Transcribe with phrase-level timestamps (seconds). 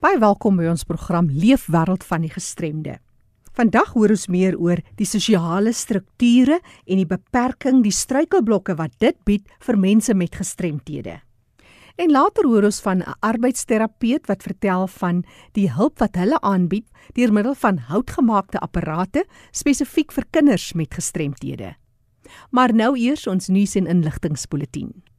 [0.00, 2.94] Baie welkom by ons program Leefwêreld van die Gestremde.
[3.52, 9.18] Vandag hoor ons meer oor die sosiale strukture en die beperking, die struikelblokke wat dit
[9.28, 11.18] bied vir mense met gestremthede.
[12.00, 16.88] En later hoor ons van 'n arbeidsterapeut wat vertel van die hulp wat hulle aanbied
[17.12, 21.76] deur middel van houtgemaakte apparate spesifiek vir kinders met gestremthede.
[22.50, 25.09] Maar nou eers ons nuus en inligtingspulsatie.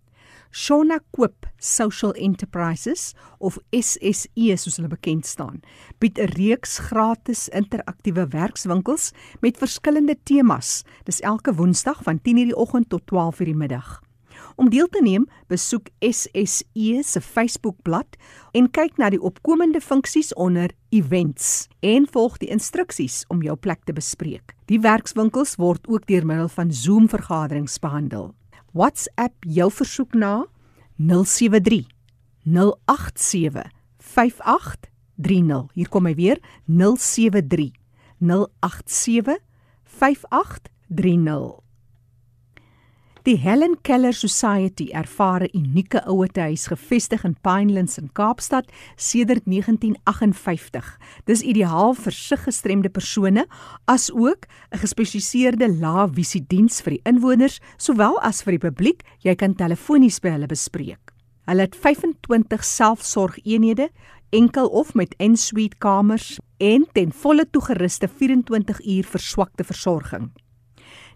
[0.52, 5.61] Shona Koop Social Enterprises of SSE soos hulle bekend staan,
[6.04, 10.84] bied 'n reeks gratis interaktiewe werkswinkels met verskillende temas.
[11.05, 14.02] Dis elke Woensdag van 10:00 die oggend tot 12:00 die middag.
[14.55, 18.17] Om deel te neem, besoek SSE se Facebookblad
[18.52, 23.83] en kyk na die opkomende funksies onder Events en volg die instruksies om jou plek
[23.86, 24.55] te bespreek.
[24.66, 28.33] Die werkswinkels word ook deur middel van Zoom vergaderings behandel.
[28.71, 30.45] WhatsApp jou versoek na
[30.98, 31.85] 073
[32.43, 35.67] 087 5830.
[35.73, 37.71] Hier kom hy weer 073
[38.20, 39.39] 087
[39.86, 41.61] 5830.
[43.23, 50.97] Die Helen Keller Society ervaar 'n unieke ouetehuis gevestig in Pinelands in Kaapstad sedert 1958.
[51.25, 53.45] Dis ideaal vir siggestremde persone
[53.86, 59.03] as ook 'n gespesialiseerde lae-visie-diens vir die inwoners sowel as vir die publiek.
[59.19, 61.14] Jy kan telefonies by hulle bespreek.
[61.45, 63.89] Hulle het 25 selfsorgeenhede,
[64.31, 70.31] enkel of met en-suite kamers en ten volle toegeruste 24 uur verswakte versorging.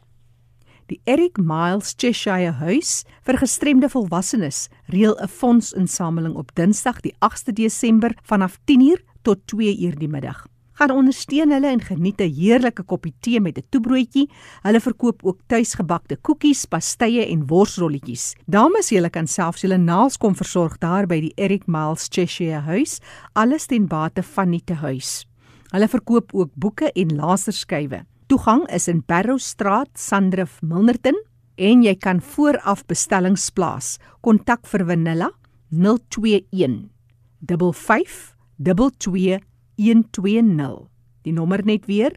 [0.89, 7.53] Die Eric Miles Cheshire Huis vir gestremde volwassenes reël 'n fondsinsameling op Dinsdag die 8de
[7.53, 10.47] Desember vanaf 10:00 tot 2:00 die middag.
[10.73, 14.30] Gaan ondersteun hulle en geniet 'n heerlike koppie tee met 'n toebroodjie.
[14.64, 18.35] Hulle verkoop ook tuisgebakte koekies, pastye en worsrolletjies.
[18.47, 22.99] Dames, julle kan selfs julle naels kom versorg daar by die Eric Miles Cheshire Huis,
[23.33, 25.27] alles ten bate van die huis.
[25.71, 28.05] Hulle verkoop ook boeke en laserskywe.
[28.29, 31.17] Toegang is in Barrowstraat, Sandrift, Milnerton
[31.57, 33.97] en jy kan vooraf bestellings plaas.
[34.21, 35.33] Kontak vir Vanilla
[35.73, 36.93] 021
[37.41, 40.85] 55 22120.
[41.25, 42.13] Die nommer net weer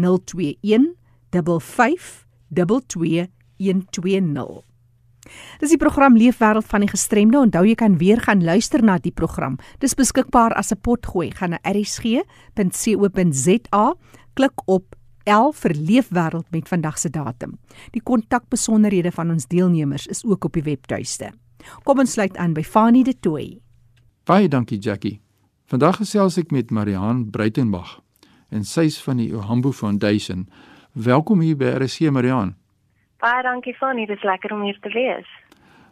[0.00, 0.96] 021
[1.28, 2.24] 55
[2.56, 4.64] 22120.
[5.60, 7.36] Dis die program Leefwêreld van die Gestremde.
[7.36, 9.60] Onthou jy kan weer gaan luister na die program.
[9.84, 11.36] Dis beskikbaar as 'n potgooi.
[11.36, 12.24] Gaan na erisg.co.za,
[14.32, 14.96] klik op
[15.28, 17.58] L vir Leefwêreld met vandag se datum.
[17.92, 21.32] Die kontakbesonderhede van ons deelnemers is ook op die webtuiste.
[21.84, 23.60] Kom ons sluit aan by Fanie de Tooi.
[24.24, 25.20] Baie dankie Jackie.
[25.66, 28.00] Vandag gesels ek met Mariaan Bruitenberg
[28.50, 30.48] en sy's van die Ohambo Foundation.
[30.92, 32.56] Welkom hier by RC Mariaan.
[33.20, 35.28] Baie dankie Fanie, dit is lekker om hier te wees.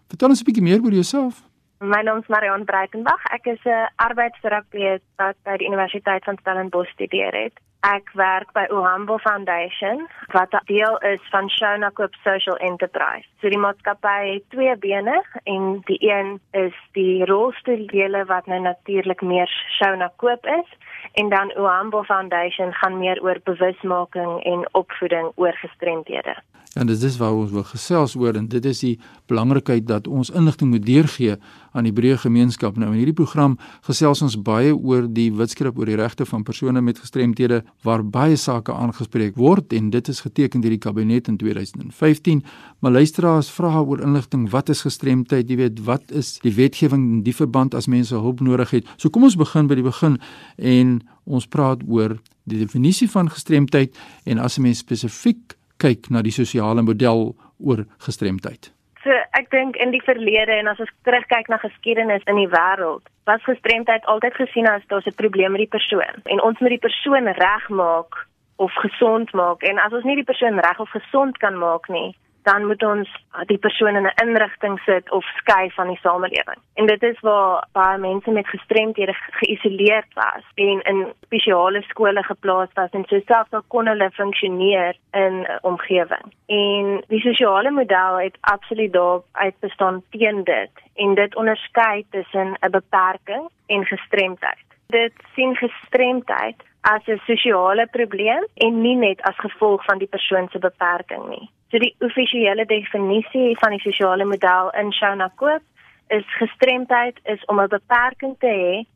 [0.09, 1.48] Vertel ons 'n bietjie meer oor jouself.
[1.81, 3.25] My naam is Mariaan Bruitenberg.
[3.31, 7.53] Ek is 'n arbeidsterapeut wat by die Universiteit van Stellenbosch studeer het.
[7.81, 13.29] Ek werk by Ohambo Foundation wat 'n deel is van Shona Coop Social Enterprise.
[13.41, 19.21] So die maatskappy het twee bene en die een is die rolstoeldele wat nou natuurlik
[19.23, 20.69] meer Shona Coop is
[21.13, 26.37] en dan Ohambo Foundation gaan meer oor bewusmaking en opvoeding oor gestremdhede.
[26.75, 30.29] Ja, dit is waar ons wil gesels oor en dit is die belangrikheid dat ons
[30.31, 31.39] inligting moet deurgee
[31.73, 32.77] aan die breë gemeenskap.
[32.77, 33.57] Nou in hierdie program
[33.87, 38.37] gesels ons baie oor die wetskrip oor die regte van persone met gestremthede waar baie
[38.37, 42.45] sake aangespreek word en dit is geteken deur die kabinet in 2015.
[42.85, 45.49] Maar luisteraars vra oor inligting, wat is gestremdheid?
[45.49, 48.97] Jy weet, wat is die wetgewing in die verband as mense hulp nodig het?
[49.01, 50.21] So kom ons begin by die begin
[50.57, 56.23] en ons praat oor die definisie van gestremdheid en as 'n mens spesifiek kyk na
[56.23, 58.73] die sosiale model oor gestremdheid.
[59.03, 63.07] So ek dink in die verlede en as ons terugkyk na geskiedenis in die wêreld,
[63.31, 66.87] was gestremdheid altyd gesien as daar's 'n probleem met die persoon en ons moet die
[66.89, 68.27] persoon regmaak
[68.57, 72.17] of gesond maak en as ons nie die persoon reg of gesond kan maak nie,
[72.49, 73.09] dan moet ons
[73.51, 76.61] die persoon in 'n inrigting sit of skei van die samelewing.
[76.75, 82.73] En dit is waar baie mense met gestremdhede geïsoleerd was en in spesiale skole geplaas
[82.75, 86.27] was en so selfs al kon hulle funksioneer in 'n omgewing.
[86.47, 92.57] En die sosiale model het absoluut daar uit bestaan teen dit en dit onderskei tussen
[92.61, 94.67] 'n beperking en gestremdheid.
[94.87, 100.49] Dit sien gestremdheid as 'n sosiale probleem en nie net as gevolg van die persoon
[100.49, 101.51] se beperking nie.
[101.71, 105.63] So die offisiële definisie van die sosiale model in Shona Koop
[106.09, 108.87] is gestremdheid is om 'n beperking te hê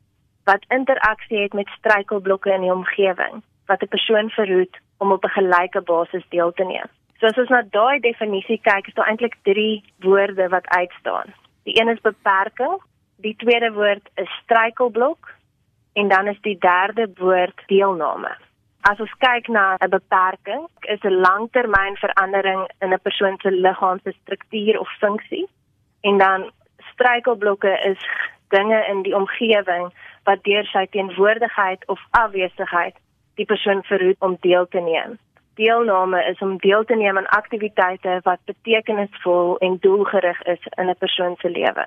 [0.43, 5.35] wat interaksie het met struikelblokke in die omgewing wat 'n persoon verhoed om op 'n
[5.37, 6.89] gelyke basis deel te neem.
[7.19, 11.33] So as ons na daai definisie kyk, is daar eintlik 3 woorde wat uitstaan.
[11.63, 12.81] Die een is beperking,
[13.17, 15.31] die tweede woord is struikelblok
[15.93, 18.37] en dan is die derde woord deelname.
[18.83, 24.79] As ons kyk na 'n beperking, is 'n langtermynverandering in 'n persoon se liggaamse struktuur
[24.79, 25.47] of funksie
[26.01, 26.51] en dan
[26.91, 28.01] struikelblokke is
[28.49, 29.93] dinge in die omgewing
[30.23, 32.95] wat deur sy teenwoordigheid of afwesigheid
[33.35, 35.17] die persoon verhoed om deel te neem.
[35.55, 40.97] Deelname is om deel te neem aan aktiwiteite wat betekenisvol en doelgerig is in 'n
[40.97, 41.85] persoon se lewe.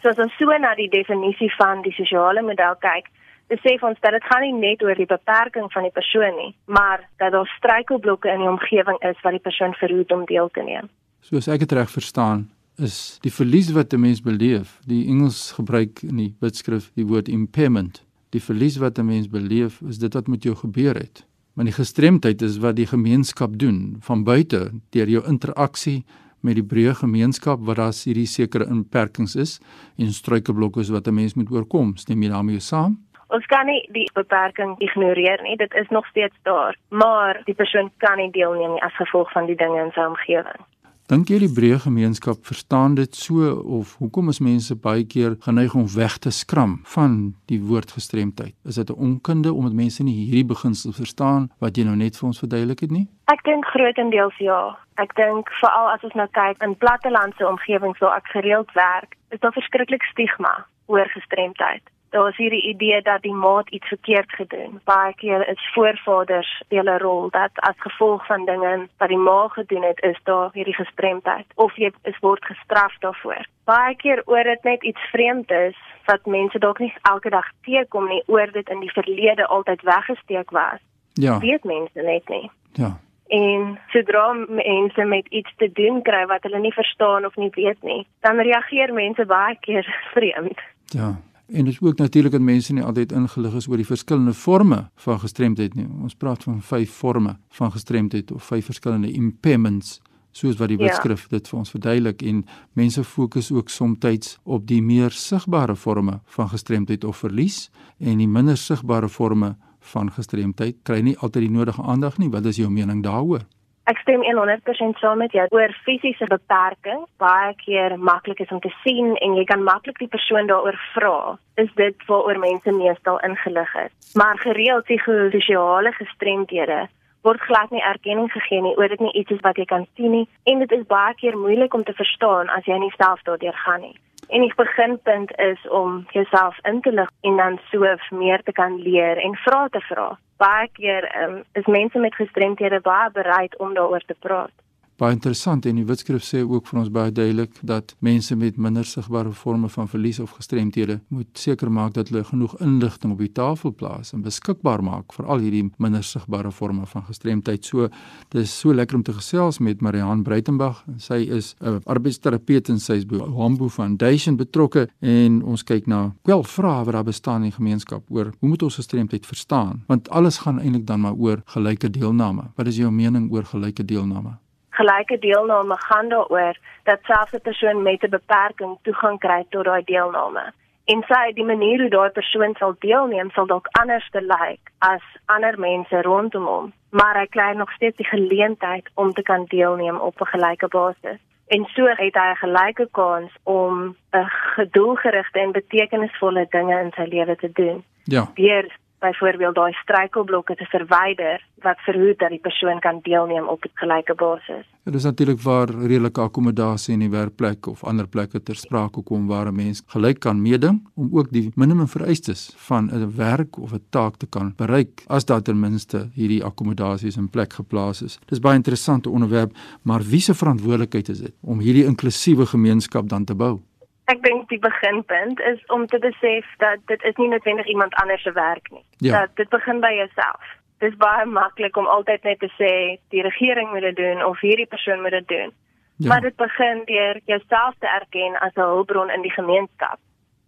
[0.00, 3.06] So as ons so na die definisie van die sosiale model kyk,
[3.48, 7.04] besef ons dat dit gaan nie net oor die beperking van die persoon nie, maar
[7.22, 10.88] dat daar struikelblokke in die omgewing is wat die persoon verhoed om deel te neem.
[11.20, 12.48] Soos ek dit reg verstaan,
[12.78, 17.28] is die verlies wat 'n mens beleef, die Engels gebruik in die Wetskrif die woord
[17.28, 18.04] impairment.
[18.30, 21.26] Die verlies wat 'n mens beleef, is dit wat met jou gebeur het.
[21.54, 26.04] Maar die gestremdheid is wat die gemeenskap doen van buite deur jou interaksie
[26.40, 29.60] met die breë gemeenskap wat daar hierdie sekere inperkings is
[29.96, 31.96] en struikelblokke wat 'n mens moet oorkom.
[31.96, 33.07] Stem jy daarmee saam?
[33.28, 35.56] Ons kan nie die beperking ignoreer nie.
[35.60, 39.46] Dit is nog steeds daar, maar die persoon kan nie deelneem nie as gevolg van
[39.46, 40.64] die dinge in sy omgewing.
[41.08, 43.48] Dink jy die breë gemeenskap verstaan dit so
[43.78, 47.14] of hoekom is mense baie keer geneig om weg te skram van
[47.48, 48.52] die woord gestremdheid?
[48.68, 52.26] Is dit 'n onkunde omdat mense nie hierdie beginsel verstaan wat jy nou net vir
[52.28, 53.08] ons verduidelik het nie?
[53.24, 54.76] Ek dink grootendeels ja.
[54.96, 59.40] Ek dink veral as ons nou kyk in plattelandse omgewings waar ek gereeld werk, is
[59.40, 64.80] daar verskriklik stigma oor gestremdheid daar is hierdie idee dat die maat iets verkeerd gedoen.
[64.84, 69.82] Baie keer is voorvaders 'n rol dat as gevolg van dinge wat die ma gedoen
[69.82, 73.46] het, is daar hierdie gestremdheid of jy is word gestraf daarvoor.
[73.64, 78.08] Baie keer oor dit net iets vreemd is wat mense dalk nie elke dag teekom
[78.08, 80.80] nie, oor dit in die verlede altyd weggesteek was.
[81.12, 81.38] Ja.
[81.38, 82.50] Weet mense net nie.
[82.72, 82.98] Ja.
[83.28, 87.82] En sodra mense met iets te doen kry wat hulle nie verstaan of nie weet
[87.82, 90.60] nie, dan reageer mense baie keer vreemd.
[90.86, 91.16] Ja.
[91.48, 94.90] En dit is ook natuurlik dat mense nie altyd ingelig is oor die verskillende forme
[94.94, 95.86] van gestremdheid nie.
[96.02, 100.00] Ons praat van vyf forme van gestremdheid of vyf verskillende impairments
[100.30, 101.36] soos wat die wetskrif ja.
[101.38, 102.42] dit vir ons verduidelik en
[102.78, 108.28] mense fokus ook soms op die meer sigbare forme van gestremdheid of verlies en die
[108.28, 109.56] minder sigbare forme
[109.92, 112.28] van gestremdheid kry nie altyd die nodige aandag nie.
[112.28, 113.46] Wat is jou mening daaroor?
[113.88, 117.06] Ek stem 100% saam met jou oor fisiese beperking.
[117.22, 121.38] Baie keer maklik is om te sien en jy kan maklik die persoon daaroor vra.
[121.56, 123.94] Is dit waaroor mense meestal ingelig is?
[124.20, 126.82] Maar gereeld psigososiale gestremdhede
[127.24, 130.12] word glad nie erkenning gegee nie oor dit nie iets is wat jy kan sien
[130.14, 133.56] nie en dit is baie keer moeilik om te verstaan as jy nie self daardeur
[133.64, 133.96] gaan nie.
[134.28, 138.80] En die beginpunt is om jouself in te lig en dan so meer te kan
[138.82, 140.18] leer en vrae te vra.
[140.36, 144.52] Baie keer um, is mense met gestremdhede baie bereid om daaroor te praat
[144.98, 148.86] baie interessant en die wetskrif sê ook vir ons baie duidelik dat mense met minder
[148.86, 153.30] sigbare forme van verlies of gestremthede moet seker maak dat hulle genoeg inligting op die
[153.32, 157.64] tafel plaas en beskikbaar maak vir al hierdie minder sigbare forme van gestremdheid.
[157.64, 157.88] So
[158.34, 160.82] dis so lekker om te gesels met Marihan Breitenberg.
[160.98, 166.14] Sy is 'n arbeidsterapeut en sy is by Hambo Foundation betrokke en ons kyk na
[166.24, 169.84] wel vrae wat daar bestaan in die gemeenskap oor hoe moet ons gestremdheid verstaan?
[169.86, 172.50] Want alles gaan eintlik dan maar oor gelyke deelname.
[172.56, 174.38] Wat is jou mening oor gelyke deelname?
[174.78, 179.82] Gelyke deelname gaan daaroor dat selfs 'n persoon met 'n beperking toegang kry tot daai
[179.84, 180.44] deelname.
[180.84, 185.04] En sy die manier hoe daai persoon sal deelneem sal dalk anders te lyk as
[185.26, 189.98] ander mense rondom hom, maar hy kry nog steeds die geleentheid om te kan deelneem
[190.00, 191.20] op 'n gelyke basis.
[191.48, 197.06] En so het hy 'n gelyke kans om 'n gedoelgerigte en betekenisvolle dinge in sy
[197.14, 197.84] lewe te doen.
[198.04, 198.24] Ja.
[198.34, 203.70] Deur byvoorbeeld daai struikelblokke te verwyder wat verhoed dat die persoon kan deelneem op 'n
[203.74, 204.64] gelyke basis.
[204.84, 209.26] Dit is natuurlik waar redelike akkommodasie in die werkplek of ander plekke ter sprake kom
[209.26, 213.72] waar 'n mens gelyk kan meeding om ook die minimum vereistes van 'n werk of
[213.72, 218.18] 'n taak te kan bereik as daar ten minste hierdie akkommodasies in plek geplaas is.
[218.26, 219.52] Dis baie interessante onderwerp,
[219.82, 223.60] maar wie se verantwoordelikheid is dit om hierdie inklusiewe gemeenskap dan te bou?
[224.08, 228.22] Ek dink die beginpunt is om te besef dat dit is nie noodwendig iemand anders
[228.22, 228.84] se werk nie.
[229.04, 229.20] Ja.
[229.20, 230.56] Dat dit begin by jouself.
[230.78, 232.72] Dit is baie maklik om altyd net te sê
[233.12, 235.52] die regering moet dit doen of hierdie persoon moet dit doen.
[235.96, 236.08] Ja.
[236.08, 239.98] Maar dit begin deur jouself te erken as 'n hulpbron in die gemeenskap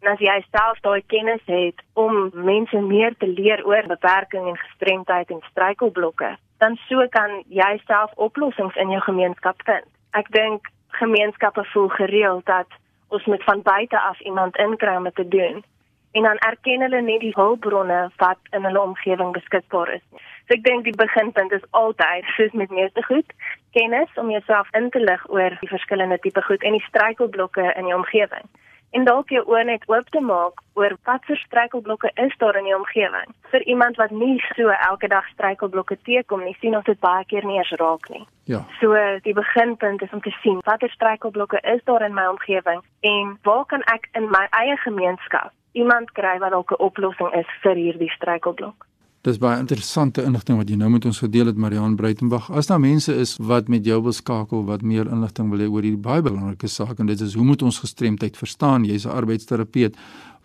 [0.00, 4.56] En as jy self daai kennis het om mense meer te leer oor beperking en
[4.56, 6.30] gestremdheid en struikelblokke,
[6.64, 9.84] dan so kan jy self oplossings in jou gemeenskap vind.
[10.16, 12.79] Ek dink gemeenskappe voel gereeld dat
[13.10, 15.64] ons met van buite af iemand inkry om te doen
[16.12, 20.06] en dan erken hulle nie die hulpbronne wat in hulle omgewing beskikbaar is.
[20.46, 23.34] So ek dink die beginpunt is altyd soos met meeste goed,
[23.76, 27.86] kennis om jouself in te lig oor die verskillende tipe goed en die struikelblokke in
[27.92, 28.50] jou omgewing
[28.90, 32.66] en dalk jou oë net oop te maak oor wat vir struikelblokke is daar in
[32.68, 33.30] die omgewing.
[33.52, 37.46] Vir iemand wat nie so elke dag struikelblokke teekom nie, sien ons dit baie keer
[37.46, 38.24] nie eens raak nie.
[38.50, 38.64] Ja.
[38.80, 43.38] So die beginpunt is om te sien watter struikelblokke is daar in my omgewing en
[43.46, 47.74] waar kan ek in my eie gemeenskap iemand kry wat dalk 'n oplossing is vir
[47.74, 48.89] hierdie struikelblok.
[49.20, 52.46] Dis baie interessante inligting wat jy nou met ons gedeel het Marian Breitenberg.
[52.56, 55.84] As daar mense is wat met jou wil skakel, wat meer inligting wil hê oor
[55.84, 58.86] hierdie baie belangrike saak en dit is hoe moet ons gestremdheid verstaan?
[58.88, 59.98] Jy's 'n arbeidsterapeut.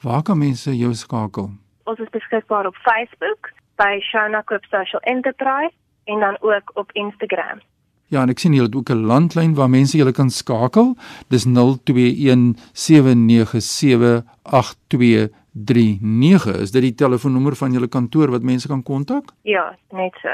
[0.03, 1.49] Waar kan mense jou skakel?
[1.85, 5.75] Ons is beskikbaar op Facebook by Shona Group Social Enterprise
[6.11, 7.63] en dan ook op Instagram.
[8.07, 10.97] Ja, en ek sien julle het ook 'n landlyn waar mense julle kan skakel.
[11.29, 18.83] Dis 021 797 82 09 is dit die telefoonnommer van julle kantoor wat mense kan
[18.83, 19.23] kontak?
[19.47, 20.29] Ja, net so.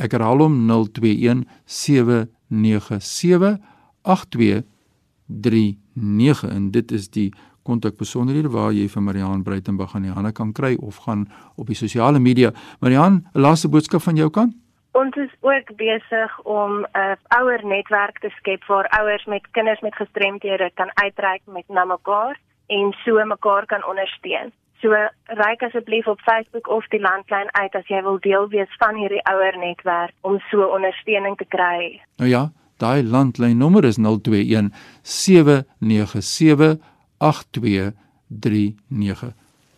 [0.00, 3.60] Ek herhaal hom 021 797
[4.08, 7.28] 8239 en dit is die
[7.68, 11.28] kontakbesonderhede waar jy vir Mariaan Breitenberg aan die hande kan kry of gaan
[11.60, 12.52] op die sosiale media.
[12.80, 14.54] Mariaan, 'n laaste boodskap van jou kant?
[14.92, 19.80] Ons is ook besig om 'n uh, ouer netwerk te skep waar ouers met kinders
[19.80, 24.52] met gestremthede kan uitreik met na mekaar en so mekaar kan ondersteun.
[24.82, 24.90] So
[25.38, 29.22] reik asseblief op Facebook of die landlyn uit as jy wil deel wees van hierdie
[29.30, 32.02] ouer netwerk om so ondersteuning te kry.
[32.18, 32.50] Nou ja,
[32.82, 34.74] daai landlyn nommer is 021
[35.06, 36.82] 797
[37.22, 39.30] 8239.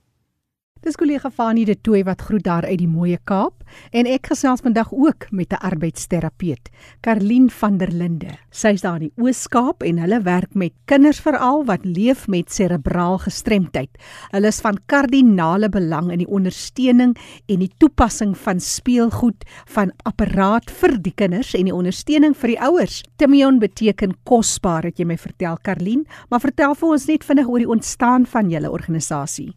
[0.84, 3.62] Dis kollega Fanie de Tooi wat groet daar uit die mooie Kaap
[3.96, 6.68] en ek gesels vandag ook met 'n arbeidsterapeut,
[7.00, 8.36] Karlien van der Linde.
[8.50, 13.18] Sy's daar in die Oos-Kaap en hulle werk met kinders veral wat leef met serebraal
[13.18, 13.90] gestremdheid.
[14.30, 17.16] Hulle is van kardinale belang in die ondersteuning
[17.46, 22.60] en die toepassing van speelgoed van apparaat vir die kinders en die ondersteuning vir die
[22.60, 23.02] ouers.
[23.16, 27.58] Timion beteken kosbaar, het jy my vertel Karlien, maar vertel vir ons net vinnig oor
[27.58, 29.54] die ontstaan van julle organisasie.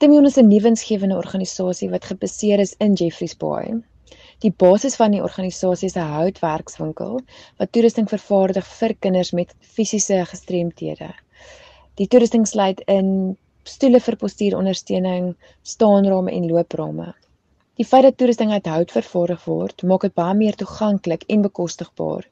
[0.00, 3.74] Timion is 'n nuwensgewende organisasie wat gebaseer is in Jeffreys Bay.
[4.40, 7.20] Die basis van die organisasie is 'n houtwerkswinkel
[7.58, 11.10] wat toerusting vervaardig vir kinders met fisiese gestremthede.
[12.00, 17.12] Die toerusting sluit in stoele vir postuurondersteuning, staanrame en looprame.
[17.76, 22.24] Die feit dat toerusting uit hout vervaardig word, maak dit baie meer toeganklik en bekostigbaar.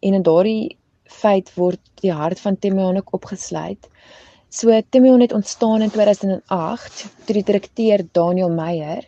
[0.00, 3.88] En in daardie feit word die hart van Timion ook opgesluit.
[4.52, 9.06] So Timion het ontstaan in 2008 deur die direkteur Daniel Meyer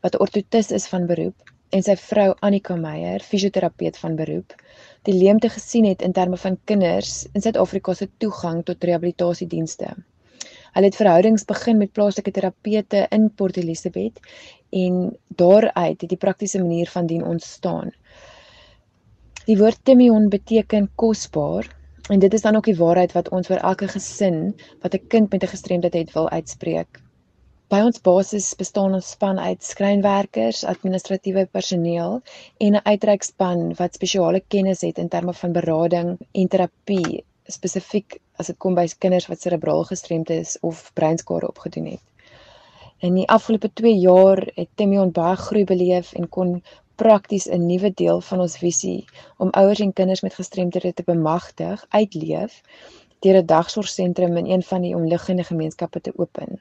[0.00, 4.54] wat 'n ortotis is van beroep en sy vrou Annika Meyer, fisioterapeut van beroep,
[5.02, 9.88] die leemte gesien het in terme van kinders in Suid-Afrika se toegang tot rehabilitasiedienste.
[10.72, 14.20] Hulle het verhoudings begin met plaaslike terapeute in Port Elizabeth
[14.70, 17.90] en daaruit het die praktiese manier van dien ontstaan.
[19.46, 21.74] Die woord Timion beteken kosbaar
[22.08, 25.30] En dit is dan ook die waarheid wat ons vir elke gesin wat 'n kind
[25.30, 27.00] met 'n gestremdheid het wil uitspreek.
[27.68, 32.20] By ons basis bestaan ons span uit skrynwerkers, administratiewe personeel
[32.56, 38.46] en 'n uitreikspan wat spesiale kennis het in terme van berading en terapie, spesifiek as
[38.46, 42.02] dit kom by kinders wat serebraal gestremd is of breinskade opgedoen het.
[42.98, 46.62] In die afgelope 2 jaar het Timion baie groei beleef en kon
[46.96, 49.04] prakties 'n nuwe deel van ons visie
[49.36, 52.62] om ouers en kinders met gestremthede te bemagtig, uitleef
[53.20, 56.60] deur 'n dagsorgsentrum in een van die omliggende gemeenskappe te open.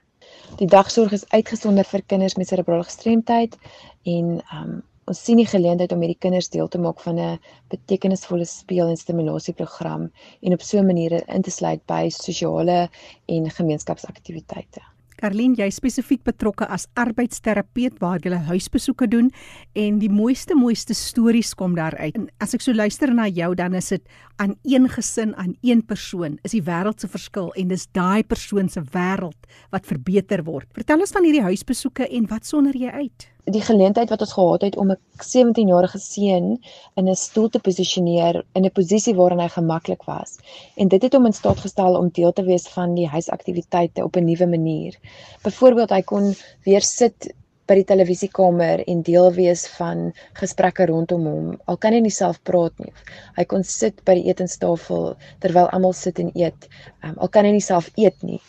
[0.57, 3.57] Die dagsorg is uitgesonder vir kinders met serebrale gestremdheid
[4.03, 7.39] en um, ons sien die geleentheid om hierdie kinders deel te maak van 'n
[7.73, 10.11] betekenisvolle speel en stimulasieprogram
[10.41, 12.89] en op so 'n manier in te sluit by sosiale
[13.25, 14.81] en gemeenskapsaktiwiteite.
[15.25, 19.31] Karlien, jy spesifiek betrokke as arbeidsterapeut waar jy huisbesoeke doen
[19.73, 22.13] en die mooiste mooiste stories kom daar uit.
[22.19, 24.05] En as ek so luister na jou dan is dit
[24.37, 28.69] aan een gesin, aan een persoon is die wêreld se verskil en dis daai persoon
[28.69, 30.69] se wêreld wat verbeter word.
[30.77, 33.31] Vertel ons van hierdie huisbesoeke en wat sonder jy uit?
[33.45, 36.47] Die geleentheid wat ons gehad het om 'n 17-jarige seun
[36.95, 40.37] in 'n stoel te posisioneer in 'n posisie waarin hy gemaklik was.
[40.75, 44.15] En dit het hom in staat gestel om deel te wees van die huisaktiwiteite op
[44.15, 44.95] 'n nuwe manier.
[45.43, 47.33] Byvoorbeeld hy kon weer sit
[47.65, 51.59] by die televisiekamer en deel wees van gesprekke rondom hom.
[51.65, 52.93] Al kan hy nie self praat nie.
[53.35, 56.67] Hy kon sit by die etenstafel terwyl almal sit en eet.
[57.03, 58.41] Um, al kan hy nie self eet nie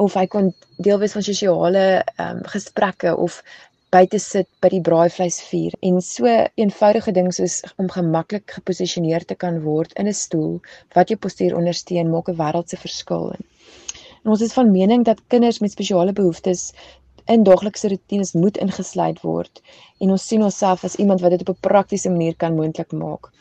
[0.00, 3.42] of hy kon deel wees van sosiale ehm um, gesprekke of
[3.94, 6.32] buite sit by die braaivleisvuur en so
[6.64, 10.52] eenvoudige ding soos om gemaklik geposisioneer te kan word in 'n stoel
[10.98, 13.26] wat jou postuur ondersteun maak 'n wêreldse verskil.
[14.22, 16.72] En ons is van mening dat kinders met spesiale behoeftes
[17.26, 19.62] in daaglikse roetines moet ingesluit word
[20.00, 23.32] en ons sien onsself as iemand wat dit op 'n praktiese manier kan moontlik maak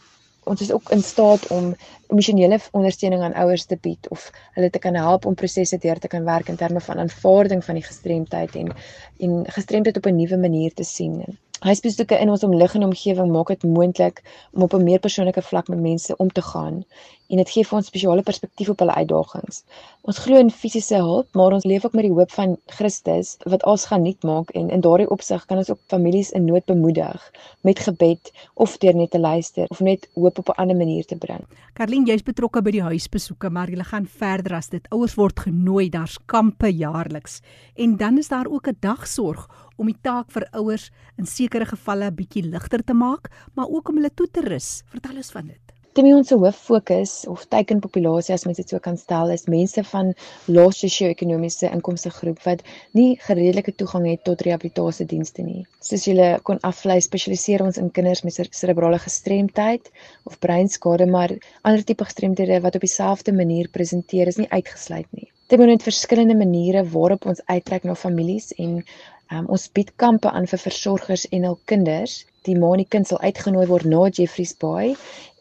[0.50, 1.76] ons is ook in staat om
[2.08, 6.08] emosionele ondersteuning aan ouers te bied of hulle te kan help om prosesse deur te
[6.08, 8.74] kan werk in terme van aanvaarding van die gestremdheid en
[9.20, 11.22] en gestremdheid op 'n nuwe manier te sien.
[11.60, 14.22] Huisbesoeke in ons omliggende omgewing maak dit moontlik
[14.56, 16.84] om op 'n meer persoonlike vlak met mense om te gaan
[17.30, 19.64] en dit gee vir ons spesiale perspektief op hulle uitdagings.
[20.02, 23.64] Ons glo in fisiese hulp, maar ons leef ook met die hoop van Christus wat
[23.64, 27.32] alles gaan nuut maak en in daardie opsig kan ons ook families in nood bemoedig
[27.62, 31.18] met gebed of deur net te luister of net hoop op 'n ander manier te
[31.18, 31.46] bring.
[31.74, 34.90] Karlien, jy's betrokke by die huisbesoeke, maar jy gaan verder as dit.
[34.90, 37.42] Ouers word genooi, daar's kampe jaarliks.
[37.76, 39.48] En dan is daar ook 'n dagsorg
[39.80, 44.02] om die taak vir ouers in sekere gevalle bietjie ligter te maak, maar ook om
[44.02, 44.80] hulle toe te rus.
[44.92, 45.70] Vertel ons van dit.
[45.98, 50.12] Timmy ons hoof fokus of teikenpopulasie as mens dit so kan stel is mense van
[50.48, 52.62] lae sosio-ekonomiese inkomste groep wat
[53.00, 55.66] nie geredelike toegang het tot rehabilitasiedienste nie.
[55.84, 59.90] Soos julle kon aflei, spesialiseer ons in kinders met cerebrale gestremdheid
[60.30, 61.34] of breinskade, maar
[61.66, 65.28] ander tipe gestremdhede wat op dieselfde manier presenteer is nie uitgesluit nie.
[65.50, 68.84] Timmy het verskillende maniere waarop ons uittrek na families en
[69.30, 72.24] Um, ons bied kampe aan vir versorgers en hul kinders.
[72.48, 74.96] Die ma en die kind sal uitgenooi word na Jeffrey's Bay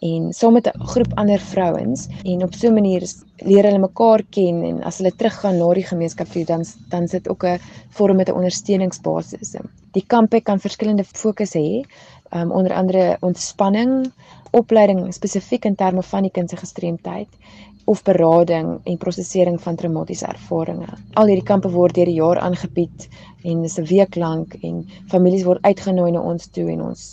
[0.05, 3.03] en saam met 'n groep ander vrouens en op so 'n manier
[3.51, 7.29] leer hulle mekaar ken en as hulle teruggaan na die gemeenskap toe dan dan sit
[7.29, 7.61] ook 'n
[7.97, 9.57] vorm met 'n ondersteuningsbasis.
[9.93, 11.85] Die kampe kan verskillende fokus hê,
[12.35, 14.13] um, onder andere ontspanning,
[14.51, 17.29] opleiding spesifiek in terme van die kind se gestremdheid
[17.89, 20.91] of berading en prosesering van traumatiese ervarings.
[21.17, 23.07] Al hierdie kampe word deur die jaar aangebied
[23.49, 27.05] en dis 'n week lank en families word uitgenooi na ons toe en ons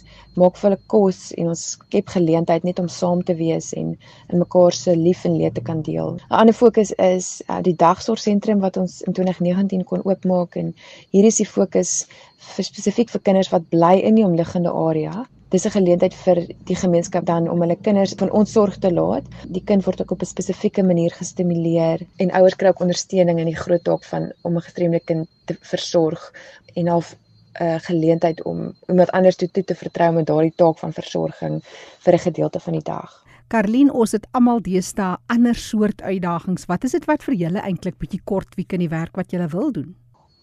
[0.41, 3.93] maak vir hulle kos en ons skep geleentheid net om saam te wees en
[4.33, 6.17] in mekaar se lief en leed te kan deel.
[6.17, 10.73] 'n Ander fokus is uh, die dagsorgsentrum wat ons in 2019 kon oopmaak en
[11.11, 12.07] hier is die fokus
[12.55, 16.39] vir spesifiek vir kinders wat bly in die omliggende area dis 'n geleentheid vir
[16.69, 19.23] die gemeenskap dan om hulle kinders van ons sorg te laat.
[19.47, 23.51] Die kind word ook op 'n spesifieke manier gestimuleer en ouers kry ook ondersteuning in
[23.51, 26.31] die groot taak van om 'n gestremde kind te versorg
[26.75, 30.77] en half 'n uh, geleentheid om iemand anders toe, toe te vertrou met daardie taak
[30.77, 31.63] van versorging
[31.99, 33.23] vir 'n gedeelte van die dag.
[33.47, 36.65] Karlien, ons het almal deesdae ander soort uitdagings.
[36.65, 39.47] Wat is dit wat vir julle eintlik bietjie kort week in die werk wat julle
[39.47, 39.95] wil doen?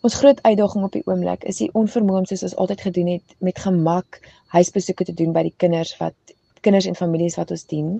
[0.06, 3.34] Ons groot uitdaging op die oomblik is die onvermoë om soos ons altyd gedoen het
[3.48, 4.16] met gemak
[4.50, 6.32] huisbesoeke te doen by die kinders wat
[6.66, 7.92] kinders en families wat ons dien.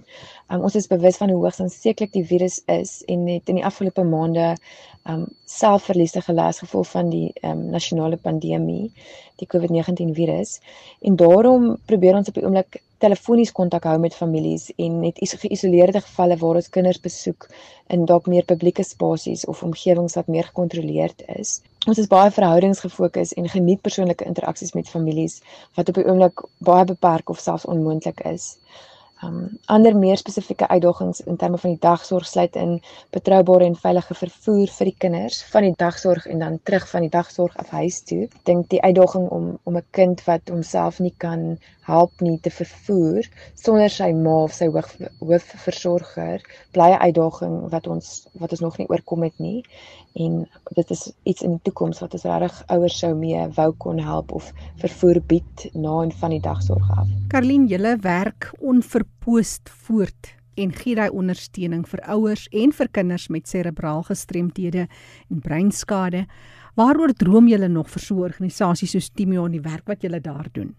[0.48, 3.64] Um, ons is bewus van hoe hoogs aansteeklik die virus is en het in die
[3.70, 4.48] afgelope maande
[5.12, 8.90] um selfverliese gelei as gevolg van die um nasionale pandemie,
[9.38, 10.58] die COVID-19 virus.
[11.06, 16.02] En daarom probeer ons op die oomblik telefonies kontak hou met families en net geïsoleerde
[16.02, 17.46] gevalle waar ons kinders besoek
[17.94, 21.60] in dalk meer publieke spasies of omgewings wat meer gekontroleerd is.
[21.90, 25.40] Ons is baie verhoudingsgefokus en geniet persoonlike interaksies met families
[25.78, 28.44] wat op die oomblik baie beperk of selfs onmoontlik is.
[29.26, 29.40] Um
[29.76, 32.76] ander meer spesifieke uitdagings in terme van die dagsorg sluit in
[33.16, 37.12] betroubare en veilige vervoer vir die kinders van die dagsorg en dan terug van die
[37.16, 38.28] dagsorg af huis toe.
[38.50, 43.26] Dink die uitdaging om om 'n kind wat homself nie kan help nie te vervoer
[43.54, 46.44] sonder sy ma of sy hoof hoofversorger
[46.76, 49.64] bly 'n uitdaging wat ons wat ons nog nie oorkom het nie
[50.14, 53.98] en dit is iets in die toekoms wat ons regtig ouers sou mee wou kon
[53.98, 57.08] help of vervoer bied na en van die dagsorg af.
[57.28, 63.48] Karlien, julle werk onverpoost voort en gee daai ondersteuning vir ouers en vir kinders met
[63.48, 64.86] serebraal gestremthede
[65.30, 66.26] en breinskade.
[66.76, 70.20] Waaroor droom julle nog vir so 'n organisasie soos Timio en die werk wat julle
[70.20, 70.74] daar doen?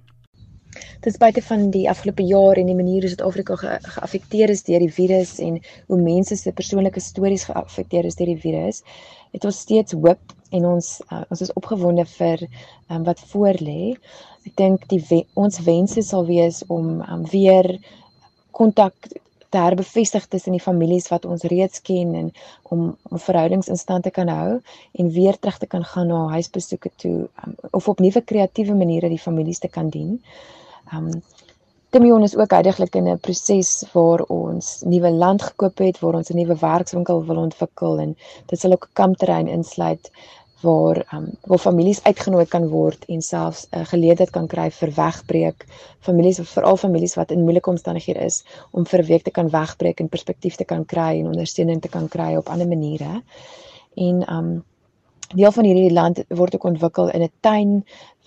[1.02, 4.80] Ten spyte van die afgelope jaar en die manier hoe Suid-Afrika ge geaffekteer is deur
[4.84, 8.84] die virus en hoe mense se persoonlike stories geaffekteer is deur die virus,
[9.34, 13.96] het ons steeds hoop en ons uh, ons is opgewonde vir um, wat voor lê.
[14.48, 17.78] Ek dink die we ons wense sal wees om um, weer
[18.54, 19.10] kontak
[19.54, 22.32] te herbevestig tussen die families wat ons reeds ken en
[22.74, 24.56] om om verhoudings in stand te kan hou
[25.02, 29.12] en weer terug te kan gaan na huisbesoeke toe um, of op nuwe kreatiewe maniere
[29.14, 30.18] die families te kan dien.
[30.96, 31.22] Um
[31.94, 36.30] Timion is ook heidaglik in 'n proses waar ons nuwe land gekoop het, waar ons
[36.30, 40.12] 'n nuwe werkswinkel wil ontwikkel en dit sal ook 'n kampterrein insluit
[40.64, 44.92] waar um, waar families uitgenooi kan word en selfs 'n uh, geleentheid kan kry vir
[44.96, 45.66] wegbreek.
[46.00, 49.50] Families of veral families wat in moeilike omstandighede is om vir 'n week te kan
[49.50, 53.24] wegbreek en perspektief te kan kry en ondersteuning te kan kry op ander maniere.
[53.96, 54.64] En um
[55.36, 57.72] deel van hierdie land word ook ontwikkel in 'n tuin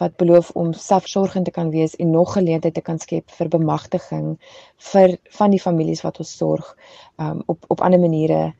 [0.00, 4.38] wat beloof om selfsorgend te kan wees en nog geleenthede te kan skep vir bemagtiging
[4.92, 6.76] vir van die families wat ons sorg
[7.18, 8.54] um op op ander maniere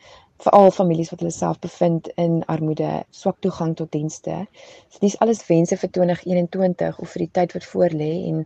[0.45, 4.43] veral families wat hulle self bevind in armoede, swak toegang tot dienste.
[4.91, 8.43] So dis alles wense vir 2021 of vir die tyd wat voorlê en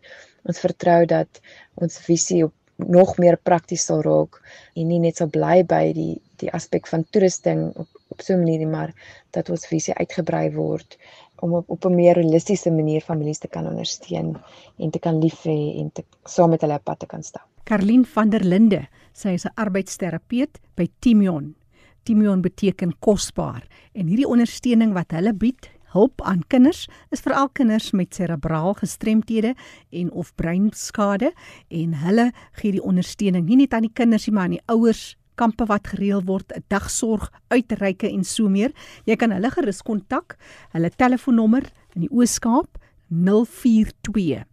[0.49, 1.43] ons vertrou dat
[1.83, 4.39] ons visie op nog meer prakties sal raak
[4.75, 8.45] en nie net sal bly by die die aspek van toerusting op op so 'n
[8.45, 8.93] manier nie, maar
[9.31, 10.99] dat ons visie uitgebrei word
[11.41, 14.37] om op op 'n meer holistiese manier families te kan ondersteun
[14.79, 17.47] en te kan lief hê en te saam met hulle pad te kan stap.
[17.65, 21.55] Karlien van der Linde, sy is 'n arbeidsterapeut by Timion
[22.03, 27.91] Timion beteken kosbaar en hierdie ondersteuning wat hulle bied, hulp aan kinders, is veral kinders
[27.95, 29.55] met serebraal gestremthede
[29.91, 31.33] en of breinskade
[31.69, 32.31] en hulle
[32.61, 35.89] gee die ondersteuning nie net aan die kinders nie, maar aan die ouers kampe wat
[35.95, 38.75] gereël word, dagsorg, uitreike en so meer.
[39.09, 40.37] Jy kan hulle gerus kontak.
[40.75, 44.45] Hulle telefoonnommer in die Oos-Kaap 042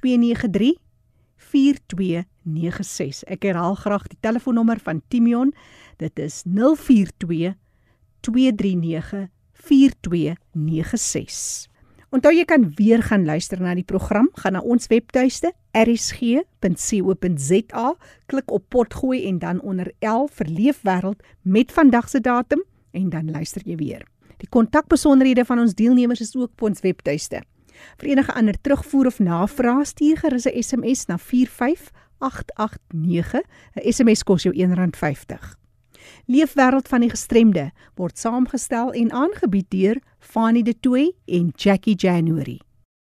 [0.00, 0.74] 293
[1.52, 3.22] 4296.
[3.30, 5.52] Ek herhaal graag die telefoonnommer van Timion.
[6.00, 7.54] Dit is 042
[8.22, 9.28] 239
[9.62, 11.71] 4296.
[12.12, 16.44] Onthou jy kan weer gaan luister na die program, gaan na ons webtuiste rsg.co.za,
[18.28, 22.60] klik op potgooi en dan onder L vir leefwêreld met vandag se datum
[22.92, 24.04] en dan luister jy weer.
[24.44, 27.40] Die kontakbesonderhede van ons deelnemers is ook op ons webtuiste.
[27.96, 33.40] Vir enige ander terugvoer of navrae stuur gerus 'n SMS na 45889.
[33.74, 35.61] 'n SMS kos jou R1.50.
[36.26, 42.60] Leefwêreld van die gestremde word saamgestel en aangebied deur Fanie De Tooy en Jackie January.